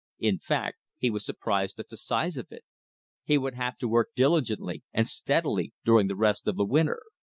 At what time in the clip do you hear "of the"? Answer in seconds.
6.47-6.65